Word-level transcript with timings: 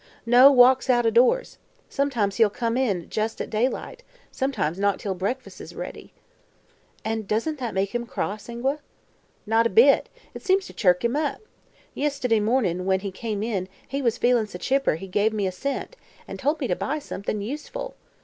"No, 0.25 0.51
walks 0.51 0.89
out 0.89 1.05
o' 1.05 1.11
doors. 1.11 1.59
Sometimes 1.87 2.37
he'll 2.37 2.49
come 2.49 2.75
in 2.75 3.03
at 3.03 3.15
jes' 3.15 3.35
daylight; 3.35 4.01
sometimes 4.31 4.79
not 4.79 4.97
till 4.99 5.13
break 5.13 5.39
fas' 5.41 5.61
is 5.61 5.75
ready." 5.75 6.11
"And 7.05 7.27
doesn't 7.27 7.59
that 7.59 7.75
make 7.75 7.93
him 7.93 8.07
cross, 8.07 8.49
Ingua?" 8.49 8.79
"Not 9.45 9.67
a 9.67 9.69
bit. 9.69 10.09
It 10.33 10.41
seems 10.41 10.65
to 10.65 10.73
chirk 10.73 11.05
him 11.05 11.15
up. 11.15 11.41
Yist'day 11.93 12.39
mornin', 12.39 12.85
when 12.87 13.01
he 13.01 13.11
come 13.11 13.43
in, 13.43 13.69
he 13.87 14.01
was 14.01 14.17
feelin' 14.17 14.47
so 14.47 14.57
chipper 14.57 14.95
he 14.95 15.05
give 15.05 15.33
me 15.33 15.45
a 15.45 15.51
cent, 15.51 15.95
an' 16.27 16.37
told 16.37 16.59
me 16.61 16.67
to 16.67 16.75
buy 16.75 16.97
somethin' 16.97 17.41
useful. 17.41 17.93